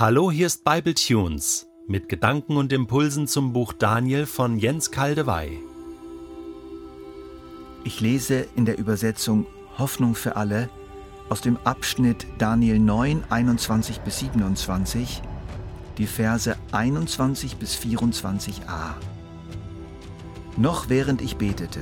[0.00, 5.58] Hallo, hier ist Bible Tunes mit Gedanken und Impulsen zum Buch Daniel von Jens Kaldewey.
[7.82, 9.44] Ich lese in der Übersetzung
[9.76, 10.70] Hoffnung für alle
[11.30, 15.20] aus dem Abschnitt Daniel 9, 21 bis 27,
[15.98, 18.94] die Verse 21 bis 24a.
[20.56, 21.80] Noch während ich betete,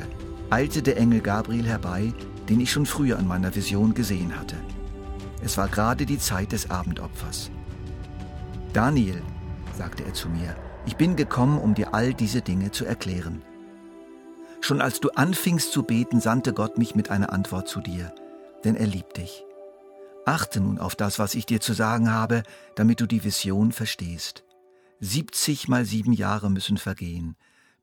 [0.48, 2.14] eilte der Engel Gabriel herbei,
[2.48, 4.56] den ich schon früher in meiner Vision gesehen hatte.
[5.44, 7.50] Es war gerade die Zeit des Abendopfers.
[8.76, 9.22] Daniel,
[9.74, 13.42] sagte er zu mir, ich bin gekommen, um dir all diese Dinge zu erklären.
[14.60, 18.14] Schon als du anfingst zu beten, sandte Gott mich mit einer Antwort zu dir,
[18.64, 19.46] denn er liebt dich.
[20.26, 22.42] Achte nun auf das, was ich dir zu sagen habe,
[22.74, 24.44] damit du die Vision verstehst.
[25.00, 27.34] 70 mal sieben Jahre müssen vergehen,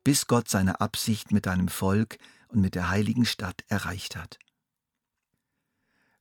[0.04, 4.38] bis Gott seine Absicht mit deinem Volk und mit der heiligen Stadt erreicht hat.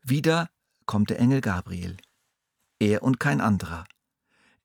[0.02, 0.50] Wieder
[0.88, 1.98] kommt der Engel Gabriel,
[2.80, 3.86] er und kein anderer.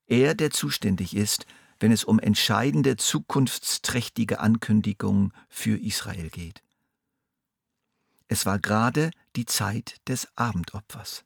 [0.09, 1.45] Er, der zuständig ist,
[1.79, 6.63] wenn es um entscheidende zukunftsträchtige Ankündigungen für Israel geht.
[8.27, 11.23] Es war gerade die Zeit des Abendopfers.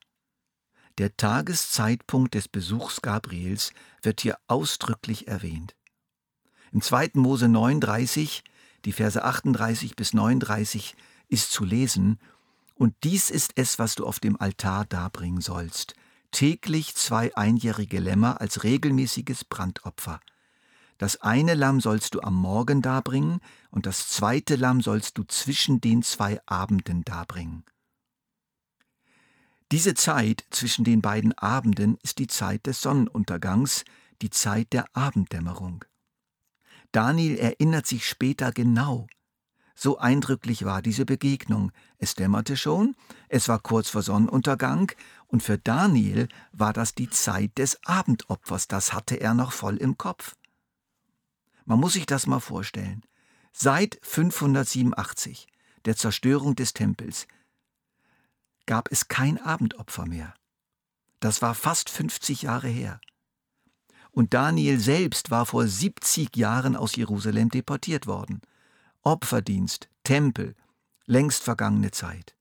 [0.97, 5.75] Der Tageszeitpunkt des Besuchs Gabriels wird hier ausdrücklich erwähnt.
[6.73, 7.11] Im 2.
[7.15, 8.43] Mose 39,
[8.83, 10.95] die Verse 38 bis 39,
[11.29, 12.19] ist zu lesen,
[12.75, 15.95] und dies ist es, was du auf dem Altar darbringen sollst,
[16.33, 20.19] täglich zwei einjährige Lämmer als regelmäßiges Brandopfer.
[20.97, 23.39] Das eine Lamm sollst du am Morgen darbringen,
[23.71, 27.63] und das zweite Lamm sollst du zwischen den zwei Abenden darbringen.
[29.71, 33.85] Diese Zeit zwischen den beiden Abenden ist die Zeit des Sonnenuntergangs,
[34.21, 35.85] die Zeit der Abenddämmerung.
[36.91, 39.07] Daniel erinnert sich später genau.
[39.75, 41.71] So eindrücklich war diese Begegnung.
[41.97, 42.95] Es dämmerte schon,
[43.27, 44.91] es war kurz vor Sonnenuntergang,
[45.33, 49.97] und für Daniel war das die Zeit des Abendopfers, das hatte er noch voll im
[49.97, 50.35] Kopf.
[51.65, 53.03] Man muss sich das mal vorstellen.
[53.51, 55.47] Seit 587,
[55.85, 57.25] der Zerstörung des Tempels,
[58.67, 60.35] gab es kein Abendopfer mehr.
[61.19, 63.01] Das war fast 50 Jahre her.
[64.11, 68.39] Und Daniel selbst war vor 70 Jahren aus Jerusalem deportiert worden.
[69.01, 70.55] Opferdienst, Tempel,
[71.07, 72.35] längst vergangene Zeit.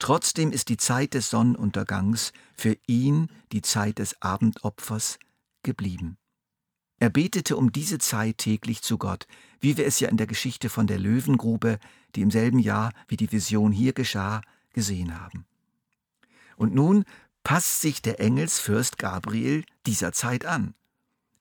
[0.00, 5.18] Trotzdem ist die Zeit des Sonnenuntergangs für ihn die Zeit des Abendopfers
[5.62, 6.16] geblieben.
[6.98, 9.26] Er betete um diese Zeit täglich zu Gott,
[9.60, 11.78] wie wir es ja in der Geschichte von der Löwengrube,
[12.16, 14.40] die im selben Jahr wie die Vision hier geschah,
[14.72, 15.44] gesehen haben.
[16.56, 17.04] Und nun
[17.42, 20.74] passt sich der Engelsfürst Gabriel dieser Zeit an.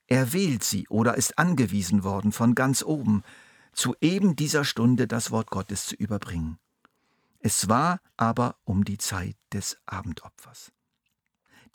[0.08, 3.24] Er wählt sie oder ist angewiesen worden von ganz oben,
[3.72, 6.58] zu eben dieser Stunde das Wort Gottes zu überbringen.
[7.40, 10.72] Es war aber um die Zeit des Abendopfers.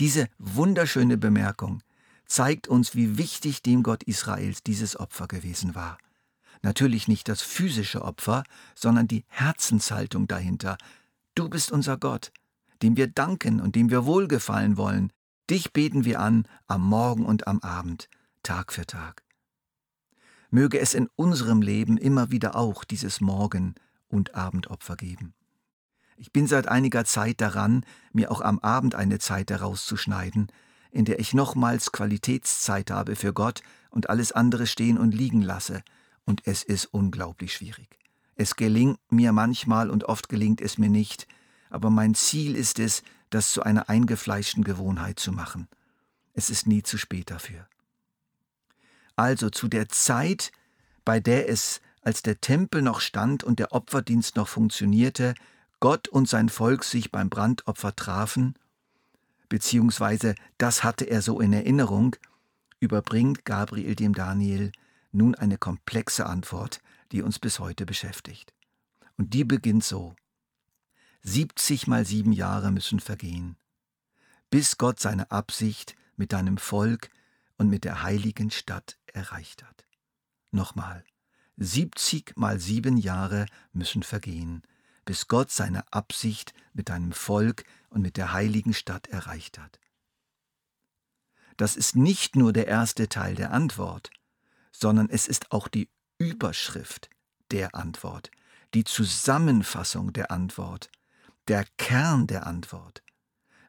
[0.01, 1.83] Diese wunderschöne Bemerkung
[2.27, 5.99] zeigt uns, wie wichtig dem Gott Israels dieses Opfer gewesen war.
[6.63, 8.45] Natürlich nicht das physische Opfer,
[8.75, 10.79] sondern die Herzenshaltung dahinter,
[11.35, 12.33] Du bist unser Gott,
[12.83, 15.13] dem wir danken und dem wir wohlgefallen wollen.
[15.51, 18.09] Dich beten wir an am Morgen und am Abend,
[18.45, 19.25] Tag für Tag.
[20.51, 23.75] Möge es in unserem Leben immer wieder auch dieses Morgen-
[24.07, 25.35] und Abendopfer geben.
[26.17, 30.51] Ich bin seit einiger Zeit daran, mir auch am Abend eine Zeit herauszuschneiden,
[30.91, 35.83] in der ich nochmals Qualitätszeit habe für Gott und alles andere stehen und liegen lasse,
[36.25, 37.99] und es ist unglaublich schwierig.
[38.37, 41.27] Es gelingt mir manchmal und oft gelingt es mir nicht,
[41.71, 45.69] aber mein Ziel ist es, das zu einer eingefleischten Gewohnheit zu machen.
[46.33, 47.69] Es ist nie zu spät dafür.
[49.17, 50.51] Also zu der Zeit,
[51.05, 55.35] bei der es, als der Tempel noch stand und der Opferdienst noch funktionierte,
[55.85, 58.55] Gott und sein Volk sich beim Brandopfer trafen,
[59.51, 62.17] beziehungsweise das hatte er so in Erinnerung,
[62.81, 64.73] überbringt Gabriel dem Daniel
[65.13, 66.81] nun eine komplexe Antwort,
[67.13, 68.55] die uns bis heute beschäftigt.
[69.19, 70.17] Und die beginnt so.
[71.21, 73.59] 70 mal sieben Jahre müssen vergehen,
[74.49, 77.11] bis Gott seine Absicht mit deinem Volk
[77.59, 79.85] und mit der heiligen Stadt erreicht hat.
[80.51, 81.05] Nochmal,
[81.59, 83.45] 70 mal sieben Jahre
[83.75, 84.63] müssen vergehen,
[85.05, 89.79] bis Gott seine Absicht mit deinem Volk und mit der heiligen Stadt erreicht hat.
[91.57, 94.11] Das ist nicht nur der erste Teil der Antwort,
[94.73, 97.11] sondern es ist auch die Überschrift
[97.51, 98.31] der Antwort,
[98.75, 100.91] die Zusammenfassung der Antwort,
[101.47, 103.03] der Kern der Antwort.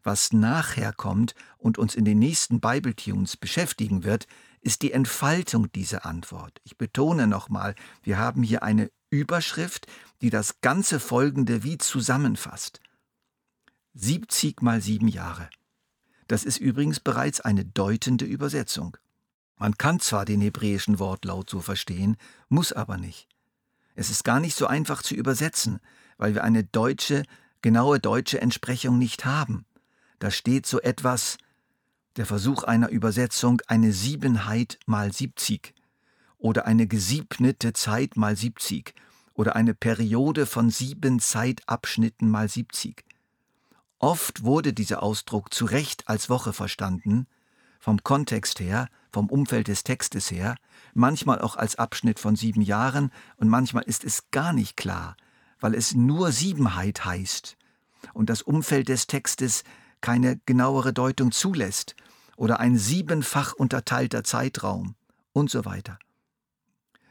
[0.03, 4.27] Was nachher kommt und uns in den nächsten Bibletunes beschäftigen wird,
[4.61, 6.59] ist die Entfaltung dieser Antwort.
[6.63, 9.87] Ich betone nochmal, wir haben hier eine Überschrift,
[10.21, 12.79] die das ganze Folgende wie zusammenfasst.
[13.93, 15.49] 70 mal sieben Jahre.
[16.27, 18.97] Das ist übrigens bereits eine deutende Übersetzung.
[19.57, 22.17] Man kann zwar den hebräischen Wortlaut so verstehen,
[22.49, 23.27] muss aber nicht.
[23.93, 25.79] Es ist gar nicht so einfach zu übersetzen,
[26.17, 27.23] weil wir eine deutsche,
[27.61, 29.65] genaue deutsche Entsprechung nicht haben.
[30.19, 31.37] Da steht so etwas,
[32.17, 35.74] der Versuch einer Übersetzung, eine Siebenheit mal siebzig
[36.37, 38.93] oder eine gesiebnete Zeit mal siebzig
[39.33, 43.03] oder eine Periode von sieben Zeitabschnitten mal siebzig.
[43.99, 47.27] Oft wurde dieser Ausdruck zu Recht als Woche verstanden,
[47.79, 50.55] vom Kontext her, vom Umfeld des Textes her,
[50.93, 55.15] manchmal auch als Abschnitt von sieben Jahren und manchmal ist es gar nicht klar,
[55.59, 57.57] weil es nur Siebenheit heißt
[58.13, 59.63] und das Umfeld des Textes
[60.01, 61.95] keine genauere Deutung zulässt
[62.35, 64.95] oder ein siebenfach unterteilter Zeitraum
[65.31, 65.97] und so weiter.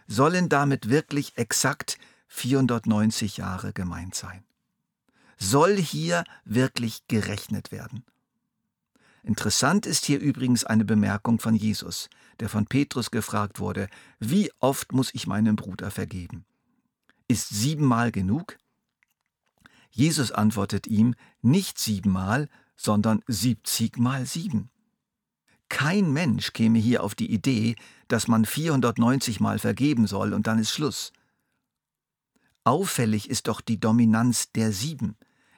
[0.07, 1.99] Sollen damit wirklich exakt
[2.29, 4.45] 490 Jahre gemeint sein?
[5.37, 8.05] Soll hier wirklich gerechnet werden?
[9.23, 12.11] Interessant ist hier übrigens eine Bemerkung von Jesus,
[12.41, 13.89] der von Petrus gefragt wurde,
[14.21, 16.45] wie oft muss ich meinem Bruder vergeben?
[17.27, 18.59] Ist siebenmal genug?
[19.91, 24.71] Jesus antwortet ihm, nicht siebenmal, sondern siebzigmal sieben.
[25.75, 27.75] Kein Mensch käme hier auf die Idee,
[28.07, 31.13] dass man 490 Mal vergeben soll und dann ist Schluss.
[32.63, 35.17] Auffällig ist doch die Dominanz der Sieben,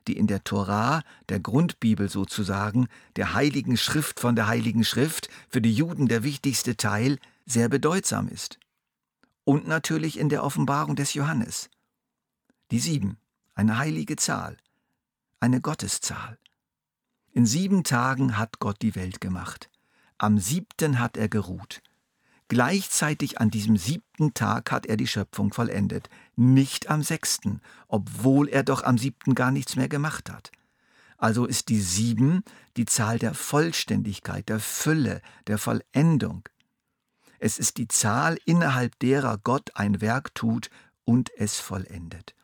[0.09, 5.61] die in der Torah, der Grundbibel sozusagen, der heiligen Schrift von der heiligen Schrift, für
[5.61, 8.59] die Juden der wichtigste Teil, sehr bedeutsam ist.
[9.45, 11.69] Und natürlich in der Offenbarung des Johannes.
[12.71, 13.19] Die Sieben,
[13.55, 14.57] eine heilige Zahl,
[15.41, 16.39] eine Gotteszahl.
[17.33, 19.69] In sieben Tagen hat Gott die Welt gemacht.
[20.19, 21.83] Am siebten hat er geruht.
[22.49, 28.63] Gleichzeitig an diesem siebten Tag hat er die Schöpfung vollendet, nicht am sechsten, obwohl er
[28.63, 30.53] doch am siebten gar nichts mehr gemacht hat.
[31.19, 32.45] Also ist die sieben
[32.77, 36.49] die Zahl der Vollständigkeit, der Fülle, der Vollendung.
[37.39, 40.71] Es ist die Zahl, innerhalb derer Gott ein Werk tut
[41.05, 42.35] und es vollendet.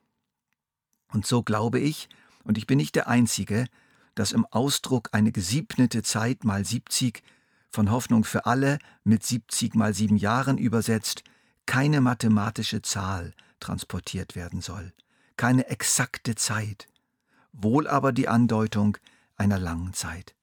[1.12, 2.08] Und so glaube ich,
[2.44, 3.66] und ich bin nicht der Einzige,
[4.14, 7.22] dass im Ausdruck eine gesiebnete Zeit mal siebzig
[7.72, 11.24] von Hoffnung für alle mit 70 mal sieben Jahren übersetzt,
[11.66, 14.92] keine mathematische Zahl transportiert werden soll,
[15.36, 16.86] keine exakte Zeit,
[17.52, 18.98] wohl aber die Andeutung
[19.36, 20.34] einer langen Zeit.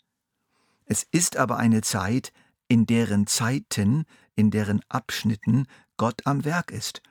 [0.85, 2.33] Es ist aber eine Zeit,
[2.67, 4.05] in deren Zeiten,
[4.35, 5.67] in deren Abschnitten
[5.97, 7.01] Gott am Werk ist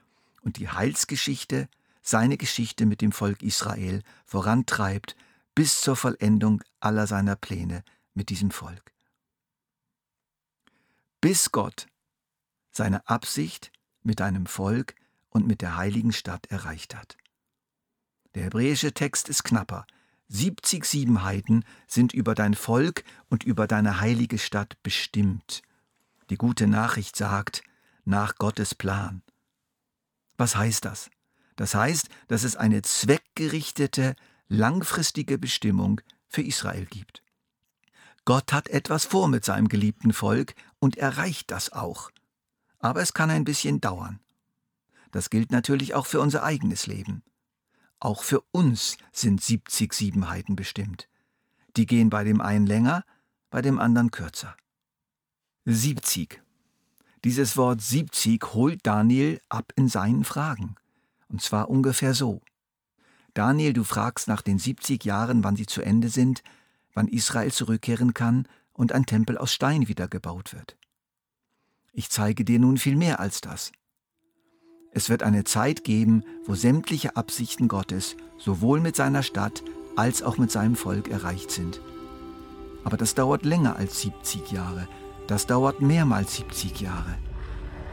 [0.43, 1.69] und die Heilsgeschichte,
[2.03, 5.15] seine Geschichte mit dem Volk Israel vorantreibt
[5.55, 7.85] bis zur Vollendung aller seiner Pläne
[8.15, 8.93] mit diesem Volk
[11.21, 11.87] bis Gott
[12.71, 13.73] seine Absicht
[14.03, 14.95] mit deinem Volk
[15.31, 17.17] und mit der heiligen Stadt erreicht hat.
[18.35, 19.87] Der hebräische Text ist knapper.
[20.29, 25.63] 70 Siebenheiten sind über dein Volk und über deine heilige Stadt bestimmt.
[26.31, 27.63] Die gute Nachricht sagt,
[28.05, 29.23] nach Gottes Plan.
[30.37, 31.11] Was heißt das?
[31.57, 34.15] Das heißt, dass es eine zweckgerichtete,
[34.47, 37.23] langfristige Bestimmung für Israel gibt.
[38.29, 42.11] Gott hat etwas vor mit seinem geliebten Volk und erreicht das auch.
[42.79, 44.21] Aber es kann ein bisschen dauern.
[45.13, 47.23] Das gilt natürlich auch für unser eigenes Leben.
[48.01, 51.09] Auch für uns sind 70 Siebenheiten bestimmt.
[51.79, 53.03] Die gehen bei dem einen länger,
[53.49, 54.55] bei dem anderen kürzer.
[55.65, 56.43] 70.
[57.25, 60.75] Dieses Wort 70 holt Daniel ab in seinen Fragen.
[61.29, 62.43] Und zwar ungefähr so.
[63.33, 66.43] Daniel, du fragst nach den 70 Jahren, wann sie zu Ende sind,
[66.95, 70.77] wann Israel zurückkehren kann und ein Tempel aus Stein wieder gebaut wird.
[71.93, 73.73] Ich zeige dir nun viel mehr als das.
[74.93, 79.63] Es wird eine Zeit geben, wo sämtliche Absichten Gottes sowohl mit seiner Stadt
[79.97, 81.81] als auch mit seinem Volk erreicht sind.
[82.85, 84.89] Aber das dauert länger als 70 Jahre,
[85.27, 87.19] das dauert mehrmals 70 Jahre.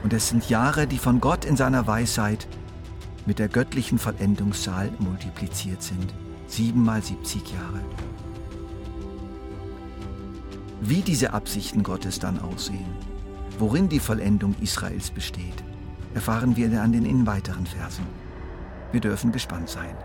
[0.04, 2.48] Und es sind Jahre, die von Gott in seiner Weisheit
[3.26, 6.14] mit der göttlichen Vollendungszahl multipliziert sind.
[6.48, 7.82] Sieben mal 70 Jahre.
[10.88, 12.94] Wie diese Absichten Gottes dann aussehen,
[13.58, 15.64] worin die Vollendung Israels besteht,
[16.14, 18.06] erfahren wir dann in weiteren Versen.
[18.92, 19.96] Wir dürfen gespannt sein.